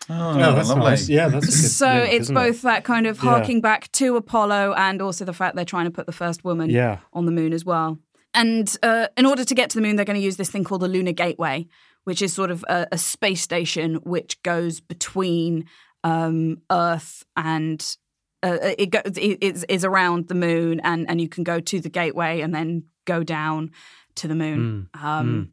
[0.09, 0.85] Oh, that's lovely.
[0.85, 1.09] nice.
[1.09, 2.41] Yeah, that's a good So link, it's isn't it?
[2.41, 3.31] both that kind of Yeah.
[3.31, 6.71] harking back to Apollo and also the fact they're trying to put the first woman
[6.71, 6.99] Yeah.
[7.13, 7.99] on the moon as well.
[8.37, 10.63] And uh, in order to get to the moon, they're going to use this thing
[10.63, 11.67] called the Lunar Gateway,
[12.05, 15.65] which is sort of a, a space station which goes between
[16.05, 17.97] um, Earth and
[18.43, 21.81] Uh, it, go, it is, is around the moon, and and you can go to
[21.81, 23.71] the gateway and then go down
[24.15, 24.89] to the moon.
[24.95, 25.53] Mm, Um,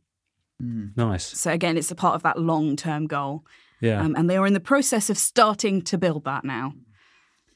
[0.95, 1.25] Nice.
[1.39, 3.43] So again, it's a part of that long term goal,
[3.81, 4.03] Yeah.
[4.05, 6.73] um, and they are in the process of starting to build that now.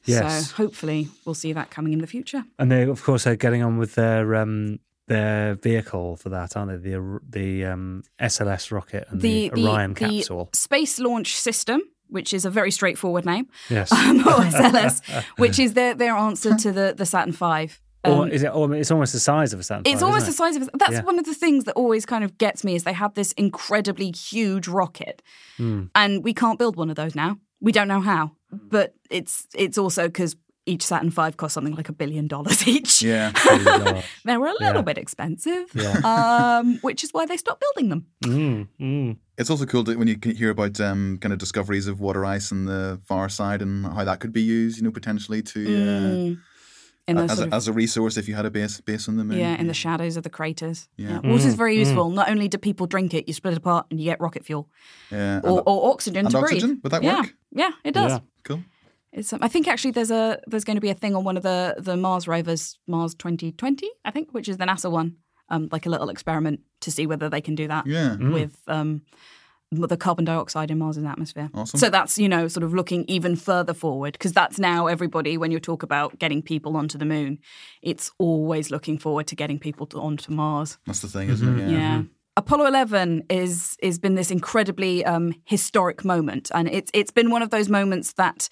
[0.04, 0.48] Yes.
[0.50, 2.44] So hopefully, we'll see that coming in the future.
[2.58, 6.70] And they, of course, are getting on with their um, their vehicle for that, aren't
[6.82, 6.90] they?
[6.90, 10.50] The the um, SLS rocket and the, Orion the capsule.
[10.54, 13.90] Space Launch System, which is a very straightforward name, Yes.
[13.92, 15.02] um, or SLS,
[15.38, 17.74] which is their their answer to the the Saturn V.
[18.04, 18.48] or Um, is it?
[18.54, 19.82] Or it's almost the size of a Saturn.
[19.86, 20.70] it's V, almost the size of.
[20.78, 21.02] That's Yeah.
[21.02, 24.10] one of the things that always kind of gets me is they have this incredibly
[24.12, 25.22] huge rocket,
[25.56, 25.84] Hmm.
[25.94, 27.38] and we can't build one of those now.
[27.60, 30.36] We don't know how, but it's it's also because
[30.68, 33.02] each Saturn V costs something like a billion dollars each.
[33.02, 33.32] Yeah.
[34.24, 34.82] They were a little Yeah.
[34.82, 35.98] bit expensive, Yeah.
[36.60, 38.06] um, which is why they stopped building them.
[38.24, 39.16] Mm, mm.
[39.38, 42.24] It's also cool to, when you can hear about um, kind of discoveries of water
[42.24, 45.58] ice on the far side and how that could be used, you know, potentially to
[45.66, 46.38] Mm.
[47.08, 49.08] In uh, as, sort a, of as a resource if you had a base base
[49.08, 49.38] on the moon.
[49.38, 50.88] Yeah, in the shadows of the craters.
[50.98, 51.08] Yeah.
[51.08, 51.30] Yeah.
[51.30, 52.10] Water's Mm, very useful.
[52.10, 54.68] Not only do people drink it, you split it apart and you get rocket fuel
[55.10, 55.40] Yeah.
[55.42, 56.68] or, and, or oxygen and to oxygen?
[56.68, 56.80] breathe.
[56.82, 57.20] Would that yeah.
[57.20, 57.34] work?
[57.52, 58.12] Yeah, it does.
[58.12, 58.18] Yeah.
[58.44, 58.60] cool.
[59.12, 61.36] It's, um, I think actually there's a there's going to be a thing on one
[61.36, 65.16] of the the Mars rovers, Mars 2020, I think, which is the NASA one,
[65.48, 68.16] um, like a little experiment to see whether they can do that Yeah.
[68.16, 69.02] with um,
[69.70, 71.50] the carbon dioxide in Mars's atmosphere.
[71.54, 71.78] Awesome.
[71.80, 75.50] So that's you know sort of looking even further forward because that's now everybody when
[75.52, 77.38] you talk about getting people onto the moon,
[77.82, 80.78] it's always looking forward to getting people to, onto Mars.
[80.86, 81.70] That's the thing, isn't it?
[81.70, 82.02] Yeah.
[82.36, 87.42] Apollo 11 is is been this incredibly um, historic moment, and it's it's been one
[87.42, 88.48] of those moments that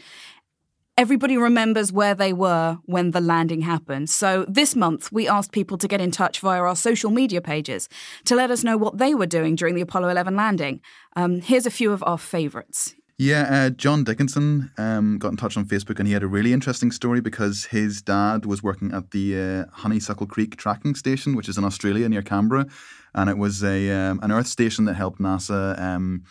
[0.98, 4.08] everybody remembers where they were when the landing happened.
[4.08, 7.88] So this month we asked people to get in touch via our social media pages
[8.24, 10.80] to let us know what they were doing during the Apollo 11 landing.
[11.14, 12.94] Um, here's a few of our favourites.
[13.18, 16.52] Yeah, uh, John Dickinson um, got in touch on Facebook and he had a really
[16.52, 21.48] interesting story because his dad was working at the uh, Honeysuckle Creek tracking station, which
[21.48, 22.66] is in Australia near Canberra.
[23.14, 26.24] And it was a um, an Earth station that helped NASA um,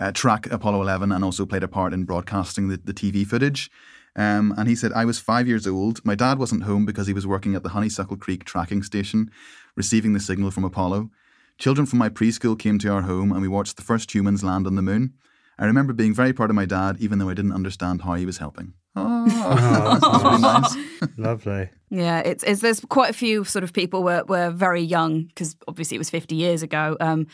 [0.00, 3.70] uh, track Apollo 11 and also played a part in broadcasting the, the TV footage.
[4.16, 6.04] Um, and he said, I was five years old.
[6.04, 9.30] My dad wasn't home because he was working at the Honeysuckle Creek tracking station,
[9.76, 11.10] receiving the signal from Apollo.
[11.58, 14.66] Children from my preschool came to our home and we watched the first humans land
[14.66, 15.14] on the moon.
[15.58, 18.26] I remember being very proud of my dad, even though I didn't understand how he
[18.26, 18.74] was helping.
[18.94, 20.76] Oh, that's really nice.
[21.16, 21.70] Lovely.
[21.90, 25.56] Yeah, it's, it's there's quite a few sort of people were were very young because
[25.68, 27.26] obviously it was 50 years ago, um,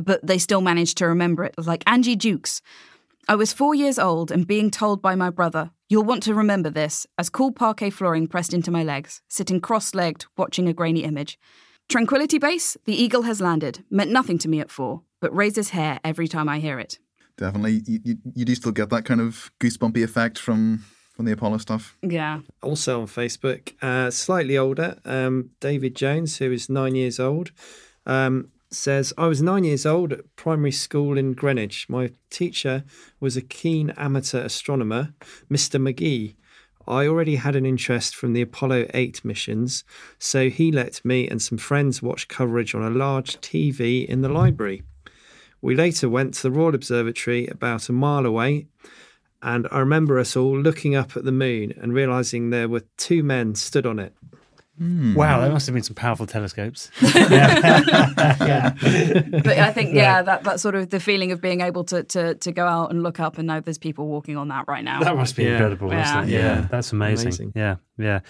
[0.00, 1.54] but they still managed to remember it.
[1.58, 2.60] Like Angie Jukes,
[3.28, 6.70] I was four years old and being told by my brother, "You'll want to remember
[6.70, 11.38] this," as cool parquet flooring pressed into my legs, sitting cross-legged, watching a grainy image.
[11.88, 13.84] Tranquility Base, the eagle has landed.
[13.90, 17.00] Meant nothing to me at four, but raises hair every time I hear it.
[17.36, 17.82] Definitely.
[17.86, 21.58] You, you, you do still get that kind of goosebumpy effect from, from the Apollo
[21.58, 21.96] stuff.
[22.02, 22.42] Yeah.
[22.62, 27.50] also on Facebook, uh, slightly older, um, David Jones, who is nine years old,
[28.06, 31.88] um, says, I was nine years old at primary school in Greenwich.
[31.88, 32.84] My teacher
[33.18, 35.14] was a keen amateur astronomer,
[35.50, 35.80] Mr.
[35.80, 36.34] McGee.
[36.86, 39.84] I already had an interest from the Apollo 8 missions,
[40.18, 44.28] so he let me and some friends watch coverage on a large TV in the
[44.28, 44.82] library.
[45.60, 48.66] We later went to the Royal Observatory about a mile away
[49.42, 53.22] and I remember us all looking up at the moon and realizing there were two
[53.22, 54.14] men stood on it.
[54.80, 56.90] Wow, there must have been some powerful telescopes.
[57.00, 57.12] But
[59.58, 62.52] I think, yeah, that, that sort of the feeling of being able to, to, to
[62.52, 65.00] go out and look up and know there's people walking on that right now.
[65.00, 65.52] That must be Yeah.
[65.52, 66.32] incredible, mustn't it?
[66.32, 66.38] Yeah.
[66.38, 66.66] Yeah, Yeah.
[66.70, 67.26] that's amazing.
[67.28, 67.52] Amazing.
[67.54, 68.20] Yeah, yeah.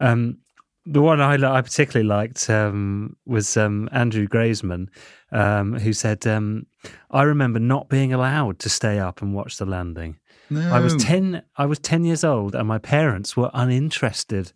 [0.00, 0.38] Um,
[0.86, 4.88] the one I, I particularly liked um, was um, Andrew Graysman,
[5.30, 6.66] um, who said, um,
[7.10, 10.18] "I remember not being allowed to stay up and watch the landing.
[10.48, 10.72] No.
[10.72, 11.42] I was ten.
[11.56, 14.52] I was ten years old, and my parents were uninterested.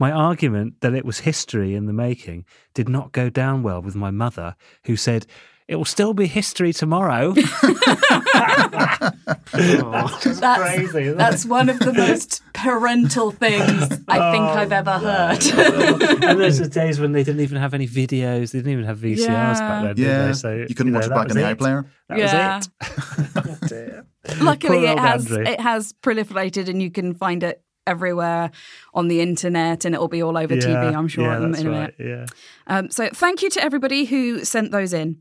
[0.00, 3.94] My argument that it was history in the making did not go down well with
[3.94, 5.26] my mother, who said."
[5.68, 7.32] It will still be history tomorrow.
[9.52, 14.98] that's, crazy, isn't that's one of the most parental things I think oh, I've ever
[14.98, 15.44] heard.
[16.24, 18.50] and there's the days when they didn't even have any videos.
[18.50, 19.52] They didn't even have VCRs Yeah.
[19.60, 19.94] back then.
[19.96, 20.26] Did Yeah.
[20.26, 20.32] they?
[20.32, 21.58] So you couldn't know, watch it back was in the it.
[21.58, 21.84] iPlayer.
[22.08, 22.56] That Yeah.
[22.56, 22.72] was it.
[23.36, 24.04] Oh, dear.
[24.40, 25.44] Luckily, Poor it has Andrew.
[25.46, 28.50] it has proliferated, and you can find it everywhere
[28.94, 30.94] on the internet, and it'll be all over Yeah, TV.
[30.94, 31.98] I'm sure yeah, in, that's in a right.
[31.98, 32.28] minute.
[32.68, 32.74] Yeah.
[32.74, 35.18] Um, so thank you to everybody who sent those in.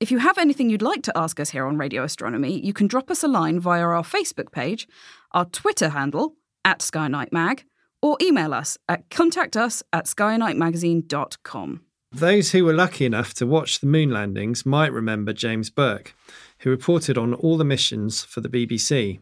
[0.00, 2.86] If you have anything you'd like to ask us here on Radio Astronomy, you can
[2.86, 4.88] drop us a line via our Facebook page,
[5.32, 7.64] our Twitter handle at Sky Night Mag,
[8.00, 11.82] or email us at contact us at skynightmagazine.com.
[12.10, 16.14] Those who were lucky enough to watch the moon landings might remember James Burke,
[16.58, 19.18] who reported on all the missions for the BBC.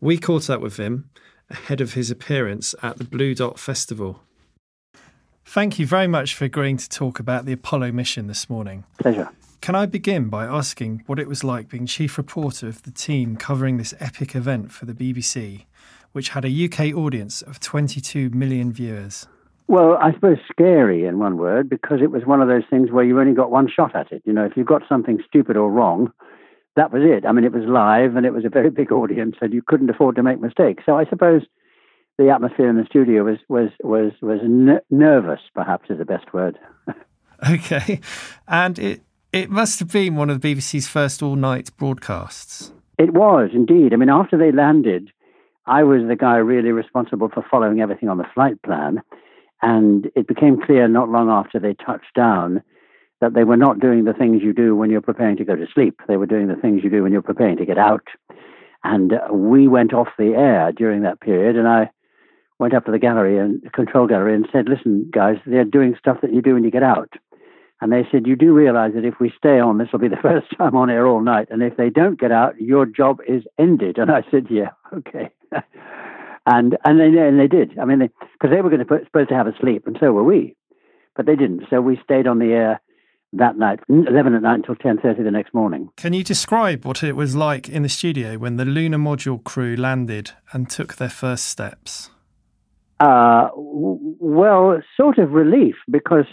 [0.00, 1.10] We caught up with him
[1.50, 4.22] ahead of his appearance at the Blue Dot Festival.
[5.44, 8.84] Thank you very much for agreeing to talk about the Apollo mission this morning.
[8.98, 9.28] Pleasure.
[9.60, 13.36] Can I begin by asking what it was like being chief reporter of the team
[13.36, 15.64] covering this epic event for the BBC,
[16.12, 19.26] which had a UK audience of 22 million viewers?
[19.66, 23.04] Well, I suppose scary in one word, because it was one of those things where
[23.04, 24.22] you only got one shot at it.
[24.24, 26.12] You know, if you got something stupid or wrong,
[26.80, 27.26] that was it.
[27.26, 29.90] I mean, it was live and it was a very big audience, and you couldn't
[29.90, 30.84] afford to make mistakes.
[30.86, 31.42] So I suppose
[32.16, 36.32] the atmosphere in the studio was was was was n- nervous, perhaps is the best
[36.32, 36.58] word.
[37.50, 38.00] okay,
[38.48, 42.72] and it it must have been one of the BBC's first all night broadcasts.
[42.98, 43.92] It was indeed.
[43.92, 45.12] I mean, after they landed,
[45.66, 49.02] I was the guy really responsible for following everything on the flight plan.
[49.60, 52.62] And it became clear not long after they touched down
[53.20, 55.66] that they were not doing the things you do when you're preparing to go to
[55.72, 56.00] sleep.
[56.08, 58.06] They were doing the things you do when you're preparing to get out.
[58.82, 61.56] And uh, we went off the air during that period.
[61.56, 61.90] And I
[62.58, 66.18] went up to the gallery and control gallery and said, listen, guys, they're doing stuff
[66.22, 67.12] that you do when you get out.
[67.82, 70.16] And they said, you do realize that if we stay on, this will be the
[70.16, 71.48] first time on air all night.
[71.50, 73.98] And if they don't get out, your job is ended.
[73.98, 75.30] And I said, yeah, okay.
[76.46, 77.78] and and they and they did.
[77.78, 80.12] I mean, because they, they, were going to supposed to have a sleep, and so
[80.12, 80.56] were we,
[81.16, 81.64] but they didn't.
[81.68, 82.80] So we stayed on the air
[83.32, 85.88] that night, eleven at night until ten thirty the next morning.
[85.96, 89.76] Can you describe what it was like in the studio when the lunar module crew
[89.76, 92.10] landed and took their first steps?
[92.98, 96.26] Uh, well, sort of relief because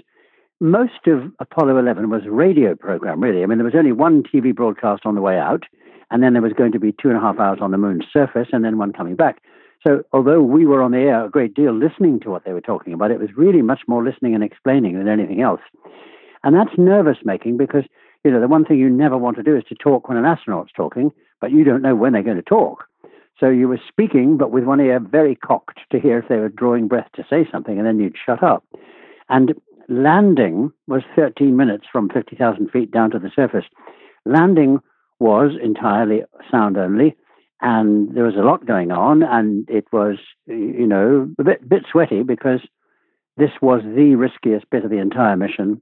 [0.60, 3.44] most of Apollo 11 was a radio program, really.
[3.44, 5.64] I mean, there was only one TV broadcast on the way out,
[6.10, 8.06] and then there was going to be two and a half hours on the moon's
[8.12, 9.42] surface, and then one coming back.
[9.86, 12.62] So, although we were on the air a great deal listening to what they were
[12.62, 15.62] talking about, it was really much more listening and explaining than anything else.
[16.44, 17.84] And that's nervous making because,
[18.24, 20.26] you know, the one thing you never want to do is to talk when an
[20.26, 22.86] astronaut's talking, but you don't know when they're going to talk.
[23.40, 26.50] So you were speaking, but with one ear very cocked to hear if they were
[26.50, 28.64] drawing breath to say something, and then you'd shut up.
[29.30, 29.54] And
[29.90, 33.66] landing was 13 minutes from 50,000 feet down to the surface.
[34.26, 34.80] Landing
[35.20, 37.16] was entirely sound only,
[37.62, 41.84] and there was a lot going on, and it was, you know, a bit, bit
[41.92, 42.62] sweaty because
[43.38, 45.82] this was the riskiest bit of the entire mission,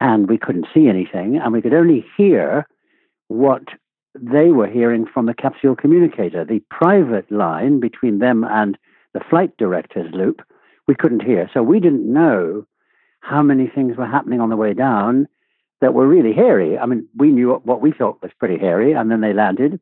[0.00, 2.66] and we couldn't see anything, and we could only hear
[3.28, 3.64] what
[4.14, 6.44] they were hearing from the capsule communicator.
[6.44, 8.78] The private line between them and
[9.14, 10.42] the flight director's loop,
[10.86, 11.50] we couldn't hear.
[11.52, 12.66] So we didn't know
[13.20, 15.28] how many things were happening on the way down
[15.80, 16.78] that were really hairy.
[16.78, 19.78] I mean, we knew what we thought was pretty hairy, and then they landed,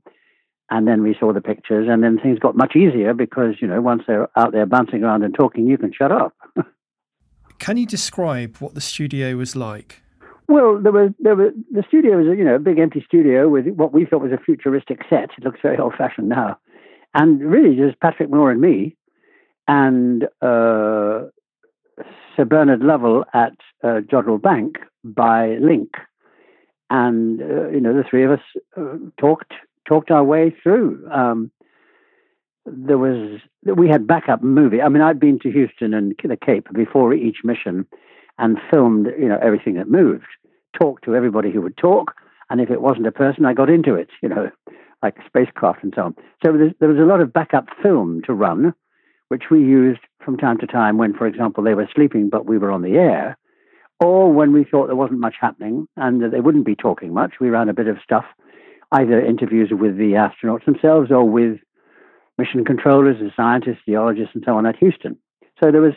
[0.71, 3.81] and then we saw the pictures, and then things got much easier because you know
[3.81, 6.35] once they're out there bouncing around and talking, you can shut up.
[7.59, 10.03] can you describe what the studio was like?
[10.49, 13.67] Well, there was there was the studio was you know a big empty studio with
[13.69, 15.31] what we thought was a futuristic set.
[15.37, 16.59] It looks very old fashioned now,
[17.15, 18.97] and really just Patrick Moore and me,
[19.67, 21.27] and uh,
[22.37, 25.91] Sir Bernard Lovell at uh, Jodrell Bank by link,
[26.91, 28.41] and uh, you know the three of us
[28.77, 29.53] uh, talked
[29.89, 31.09] talked our way through.
[31.11, 31.51] Um,
[32.67, 34.83] there was we had backup movie.
[34.83, 37.87] I mean, I'd been to Houston and the Cape before each mission,
[38.39, 40.27] and filmed you know everything that moved.
[40.79, 42.15] Talked to everybody who would talk,
[42.51, 44.09] and if it wasn't a person, I got into it.
[44.23, 44.51] You know,
[45.03, 46.17] like spacecraft and so on.
[46.45, 48.75] So there was a lot of backup film to run,
[49.29, 52.59] which we used from time to time when, for example, they were sleeping but we
[52.59, 53.37] were on the air,
[54.01, 57.35] or when we thought there wasn't much happening and that they wouldn't be talking much.
[57.41, 58.25] We ran a bit of stuff
[58.93, 61.59] either interviews with the astronauts themselves or with
[62.39, 65.17] mission controllers and scientists, geologists, and so on at Houston.
[65.63, 65.95] So there was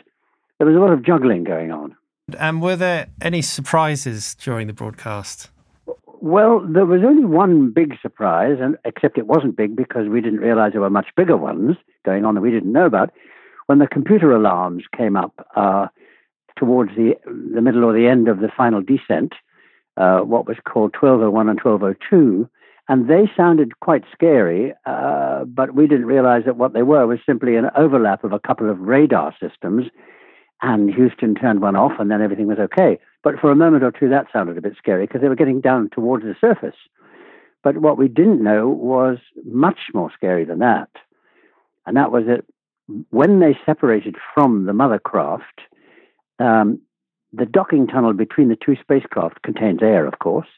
[0.58, 1.96] there was a lot of juggling going on.
[2.38, 5.50] And were there any surprises during the broadcast?
[6.20, 10.40] Well, there was only one big surprise, and except it wasn't big because we didn't
[10.40, 13.10] realize there were much bigger ones going on that we didn't know about.
[13.66, 15.86] When the computer alarms came up uh,
[16.56, 19.32] towards the the middle or the end of the final descent,
[19.96, 22.48] uh, what was called 1201 and 1202,
[22.90, 27.20] and they sounded quite scary, uh, but we didn't realize that what they were was
[27.24, 29.86] simply an overlap of a couple of radar systems.
[30.62, 32.98] And Houston turned one off, and then everything was okay.
[33.22, 35.60] But for a moment or two, that sounded a bit scary because they were getting
[35.60, 36.76] down towards the surface.
[37.62, 40.88] But what we didn't know was much more scary than that.
[41.86, 42.44] And that was that
[43.10, 45.60] when they separated from the mother craft,
[46.38, 46.80] um,
[47.32, 50.48] the docking tunnel between the two spacecraft contains air, of course,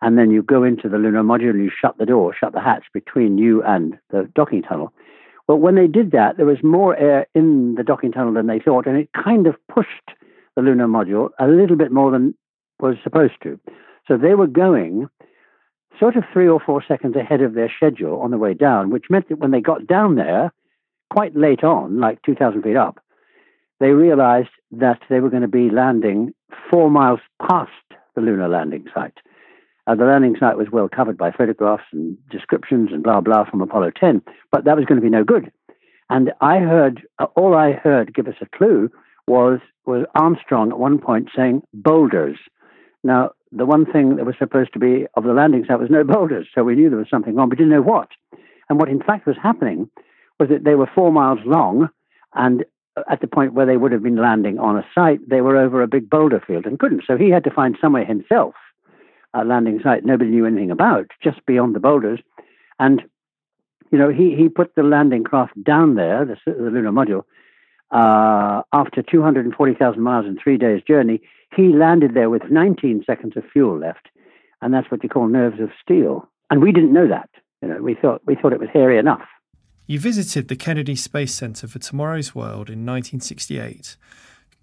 [0.00, 2.84] and then you go into the lunar module you shut the door, shut the hatch
[2.92, 4.92] between you and the docking tunnel.
[5.52, 8.58] Well, when they did that, there was more air in the docking tunnel than they
[8.58, 10.08] thought, and it kind of pushed
[10.56, 12.34] the lunar module a little bit more than
[12.80, 13.60] was supposed to.
[14.08, 15.10] So they were going
[16.00, 19.10] sort of three or four seconds ahead of their schedule on the way down, which
[19.10, 20.54] meant that when they got down there,
[21.10, 22.98] quite late on, like 2,000 feet up,
[23.78, 26.32] they realized that they were going to be landing
[26.70, 27.70] four miles past
[28.14, 29.18] the lunar landing site.
[29.86, 33.60] Uh, the landing site was well covered by photographs and descriptions and blah blah from
[33.60, 35.50] Apollo 10, but that was going to be no good.
[36.08, 38.90] And I heard uh, all I heard give us a clue
[39.26, 42.38] was was Armstrong at one point saying boulders.
[43.02, 46.04] Now the one thing that was supposed to be of the landing site was no
[46.04, 48.08] boulders, so we knew there was something wrong, but didn't know what.
[48.68, 49.90] And what in fact was happening
[50.38, 51.88] was that they were four miles long,
[52.34, 52.64] and
[53.10, 55.82] at the point where they would have been landing on a site, they were over
[55.82, 57.02] a big boulder field and couldn't.
[57.06, 58.54] So he had to find somewhere himself
[59.34, 62.20] a landing site nobody knew anything about, just beyond the boulders.
[62.78, 63.02] And,
[63.90, 67.24] you know, he, he put the landing craft down there, the, the lunar module,
[67.90, 71.20] uh, after 240,000 miles and three days' journey.
[71.54, 74.08] He landed there with 19 seconds of fuel left.
[74.62, 76.28] And that's what you call nerves of steel.
[76.50, 77.28] And we didn't know that.
[77.60, 79.22] You know, we thought, we thought it was hairy enough.
[79.86, 83.96] You visited the Kennedy Space Center for Tomorrow's World in 1968.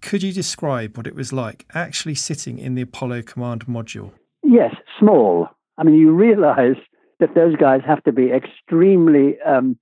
[0.00, 4.12] Could you describe what it was like actually sitting in the Apollo Command module?
[4.42, 5.48] Yes, small.
[5.78, 6.76] I mean, you realize
[7.20, 9.78] that those guys have to be extremely um,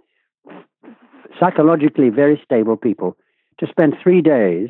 [1.38, 3.16] psychologically very stable people
[3.60, 4.68] to spend three days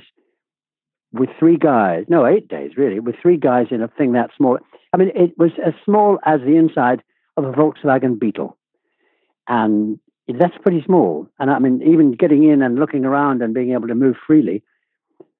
[1.12, 4.59] with three guys, no, eight days really, with three guys in a thing that small.
[4.93, 7.03] I mean, it was as small as the inside
[7.36, 8.57] of a Volkswagen Beetle.
[9.47, 11.26] And that's pretty small.
[11.39, 14.62] And I mean, even getting in and looking around and being able to move freely,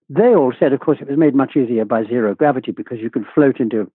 [0.09, 3.11] they all said, of course, it was made much easier by zero gravity because you
[3.11, 3.91] could float into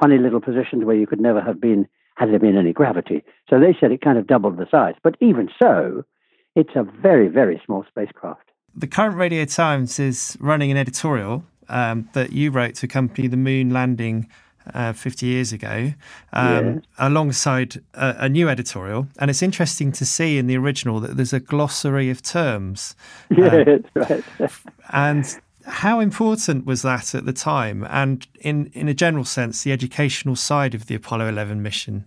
[0.00, 1.86] funny little positions where you could never have been
[2.16, 3.24] had there been any gravity.
[3.48, 4.94] So they said it kind of doubled the size.
[5.02, 6.04] But even so,
[6.54, 8.50] it's a very, very small spacecraft.
[8.74, 13.36] The current Radio Times is running an editorial um, that you wrote to accompany the
[13.36, 14.28] moon landing
[14.74, 15.92] uh, 50 years ago,
[16.32, 16.80] um, yeah.
[16.98, 19.08] alongside a, a, new editorial.
[19.18, 22.94] And it's interesting to see in the original that there's a glossary of terms.
[23.30, 23.78] Yeah, uh,
[24.38, 24.52] right.
[24.90, 27.86] and how important was that at the time?
[27.90, 32.06] And in, in a general sense, the educational side of the Apollo 11 mission?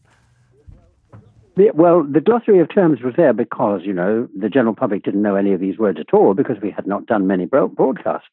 [1.58, 5.36] Well, the glossary of terms was there because, you know, the general public didn't know
[5.36, 8.28] any of these words at all because we had not done many broadcasts.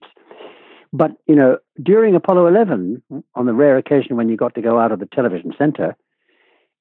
[0.92, 3.02] But, you know, during Apollo 11,
[3.34, 5.96] on the rare occasion when you got to go out of the television center,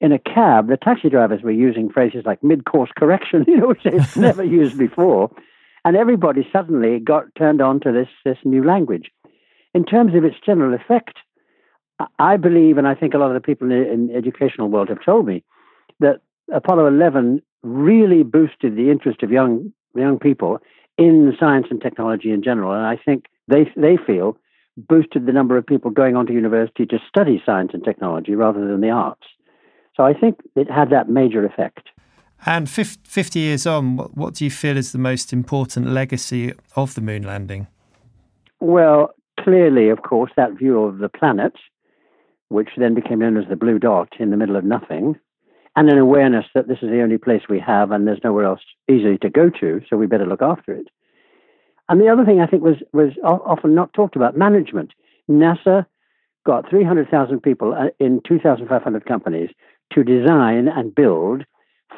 [0.02, 3.68] in a cab, the taxi drivers were using phrases like mid course correction, you know,
[3.68, 5.32] which they've never used before.
[5.84, 9.12] And everybody suddenly got turned on to this, this new language.
[9.74, 11.18] In terms of its general effect,
[12.20, 15.04] I believe, and I think a lot of the people in, the educational world have
[15.04, 15.44] told me,
[16.00, 16.22] that
[16.54, 20.60] Apollo 11 really boosted the interest of young young people
[20.98, 22.72] in science and technology in general.
[22.74, 24.38] And I think they they feel
[24.78, 28.66] boosted the number of people going on to university to study science and technology rather
[28.66, 29.28] than the arts.
[29.96, 31.90] So I think it had that major effect.
[32.46, 37.02] And 50 years on, what, do you feel is the most important legacy of the
[37.02, 37.68] moon landing?
[38.60, 41.54] Well, clearly, of course, that view of the planet,
[42.50, 45.20] which then became known as the blue dot in the middle of nothing,
[45.76, 48.62] and an awareness that this is the only place we have and there's nowhere else
[48.90, 50.88] easily to go to, so we better look after it.
[51.90, 54.92] And the other thing I think was was often not talked about management.
[55.30, 55.86] NASA
[56.46, 59.50] got 300,000 people uh, in 2,500 companies
[59.94, 61.44] to design and build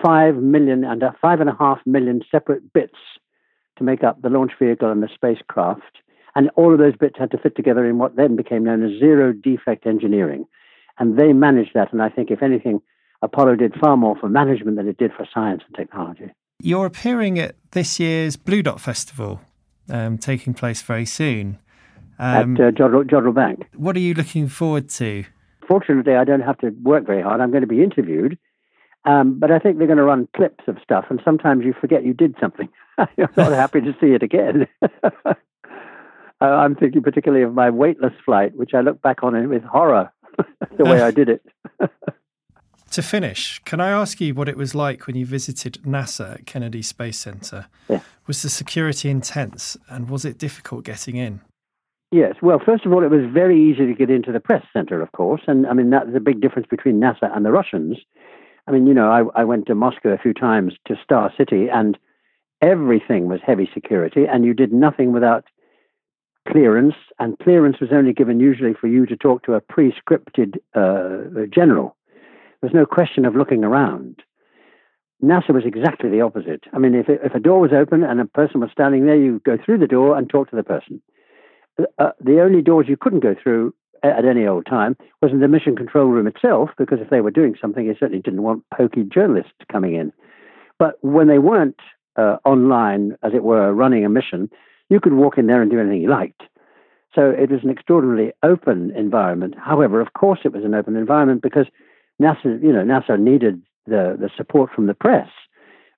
[0.01, 2.97] five million and five and a half million separate bits
[3.77, 5.97] to make up the launch vehicle and the spacecraft.
[6.35, 8.99] And all of those bits had to fit together in what then became known as
[8.99, 10.45] zero defect engineering.
[10.99, 11.91] And they managed that.
[11.91, 12.81] And I think, if anything,
[13.21, 16.31] Apollo did far more for management than it did for science and technology.
[16.59, 19.41] You're appearing at this year's Blue Dot Festival
[19.89, 21.59] um, taking place very soon.
[22.19, 23.67] Um, At uh, Jodrell, Jodrell Bank.
[23.75, 25.25] What are you looking forward to?
[25.67, 27.41] Fortunately, I don't have to work very hard.
[27.41, 28.37] I'm going to be interviewed.
[29.05, 32.05] Um, but I think they're going to run clips of stuff, and sometimes you forget
[32.05, 32.69] you did something.
[32.97, 34.65] I'm not happy to see it again.
[35.25, 35.33] uh,
[36.39, 40.11] I'm thinking particularly of my weightless flight, which I look back on with horror,
[40.77, 41.45] the way I did it.
[42.91, 46.45] To finish, can I ask you what it was like when you visited NASA at
[46.45, 47.65] Kennedy Space Center?
[47.89, 48.01] Yeah.
[48.27, 51.41] Was the security intense and was it difficult getting in?
[52.11, 52.35] Yes.
[52.43, 55.11] Well, first of all, it was very easy to get into the press center, of
[55.13, 55.41] course.
[55.47, 57.97] And I mean, that's a big difference between NASA and the Russians.
[58.67, 61.67] I mean, you know, I, I went to Moscow a few times to Star City
[61.69, 61.97] and
[62.61, 65.45] everything was heavy security and you did nothing without
[66.47, 66.95] clearance.
[67.19, 71.45] And clearance was only given usually for you to talk to a pre scripted uh,
[71.53, 71.95] general.
[72.61, 74.21] There's no question of looking around.
[75.21, 76.65] NASA was exactly the opposite.
[76.73, 79.41] I mean, if, if a door was open and a person was standing there, you
[79.45, 81.01] go through the door and talk to the person.
[81.97, 83.73] Uh, the only doors you couldn't go through
[84.03, 87.31] at any old time was in the mission control room itself, because if they were
[87.31, 90.11] doing something, they certainly didn't want pokey journalists coming in.
[90.77, 91.79] But when they weren't
[92.17, 94.49] uh, online, as it were, running a mission,
[94.89, 96.43] you could walk in there and do anything you liked.
[97.15, 99.55] So it was an extraordinarily open environment.
[99.57, 101.67] However, of course, it was an open environment because
[102.21, 105.29] NASA, you know, NASA needed the, the support from the press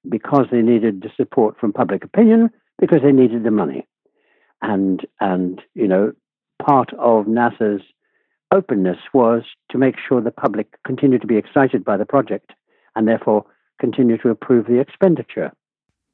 [0.08, 2.50] because they needed the support from public opinion
[2.80, 3.88] because they needed the money.
[4.62, 6.14] And and you know,
[6.64, 7.82] part of NASA's
[8.54, 12.52] openness was to make sure the public continued to be excited by the project
[12.96, 13.46] and therefore
[13.80, 15.52] continue to approve the expenditure.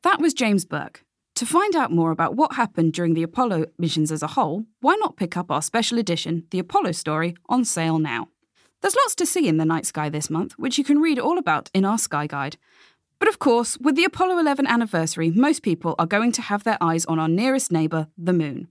[0.04, 1.04] That was James Burke.
[1.36, 4.96] To find out more about what happened during the Apollo missions as a whole, why
[4.96, 8.28] not pick up our special edition, The Apollo Story, on sale now?
[8.82, 11.38] There's lots to see in the night sky this month, which you can read all
[11.38, 12.58] about in our Sky Guide.
[13.20, 16.78] But of course, with the Apollo 11 anniversary, most people are going to have their
[16.82, 18.68] eyes on our nearest neighbour, the Moon.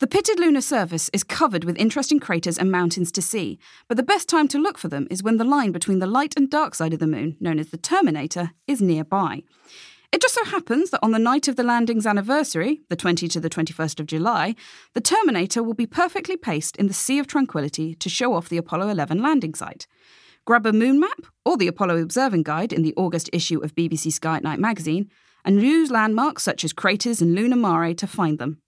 [0.00, 4.04] The pitted lunar surface is covered with interesting craters and mountains to see, but the
[4.04, 6.76] best time to look for them is when the line between the light and dark
[6.76, 9.42] side of the Moon, known as the terminator, is nearby.
[10.12, 13.40] It just so happens that on the night of the landing's anniversary, the 20 to
[13.40, 14.54] the 21st of July,
[14.94, 18.56] the Terminator will be perfectly placed in the Sea of Tranquility to show off the
[18.56, 19.88] Apollo 11 landing site.
[20.44, 24.12] Grab a moon map or the Apollo Observing Guide in the August issue of BBC
[24.12, 25.10] Sky at Night magazine
[25.44, 28.62] and use landmarks such as craters and lunar mare to find them.